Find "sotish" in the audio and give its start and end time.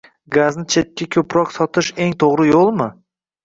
1.59-1.93